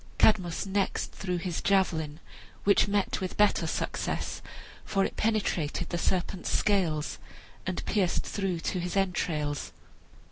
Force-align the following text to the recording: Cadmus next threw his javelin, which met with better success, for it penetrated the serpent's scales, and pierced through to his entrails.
Cadmus 0.17 0.65
next 0.65 1.11
threw 1.11 1.37
his 1.37 1.61
javelin, 1.61 2.19
which 2.63 2.87
met 2.87 3.21
with 3.21 3.37
better 3.37 3.67
success, 3.67 4.41
for 4.83 5.05
it 5.05 5.15
penetrated 5.15 5.89
the 5.89 5.97
serpent's 5.99 6.49
scales, 6.49 7.19
and 7.67 7.85
pierced 7.85 8.23
through 8.23 8.61
to 8.61 8.79
his 8.79 8.97
entrails. 8.97 9.71